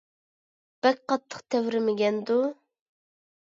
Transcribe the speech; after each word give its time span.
بەك 0.87 1.03
قاتتىق 1.13 1.43
تەۋرىمىگەندۇ؟ 1.57 2.41